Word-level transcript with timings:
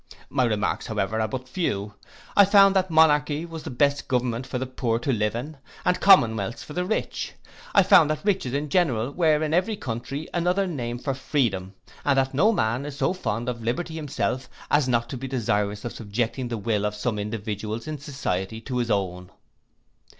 My 0.31 0.45
remarks, 0.45 0.87
however, 0.87 1.21
are 1.21 1.27
but 1.27 1.47
few: 1.47 1.93
I 2.35 2.43
found 2.43 2.75
that 2.75 2.89
monarchy 2.89 3.45
was 3.45 3.61
the 3.61 3.69
best 3.69 4.07
government 4.07 4.47
for 4.47 4.57
the 4.57 4.65
poor 4.65 4.97
to 4.97 5.13
live 5.13 5.35
in, 5.35 5.57
and 5.85 5.99
commonwealths 5.99 6.63
for 6.63 6.73
the 6.73 6.83
rich. 6.83 7.33
I 7.75 7.83
found 7.83 8.09
that 8.09 8.25
riches 8.25 8.55
in 8.55 8.69
general 8.69 9.11
were 9.11 9.43
in 9.43 9.53
every 9.53 9.75
country 9.75 10.27
another 10.33 10.65
name 10.65 10.97
for 10.97 11.13
freedom; 11.13 11.75
and 12.03 12.17
that 12.17 12.33
no 12.33 12.51
man 12.51 12.87
is 12.87 12.97
so 12.97 13.13
fond 13.13 13.47
of 13.47 13.61
liberty 13.61 13.93
himself 13.93 14.49
as 14.71 14.89
not 14.89 15.07
to 15.09 15.17
be 15.17 15.27
desirous 15.27 15.85
of 15.85 15.93
subjecting 15.93 16.47
the 16.47 16.57
will 16.57 16.83
of 16.83 16.95
some 16.95 17.19
individuals 17.19 17.87
in 17.87 17.99
society 17.99 18.59
to 18.61 18.77
his 18.79 18.89
own. 18.89 19.29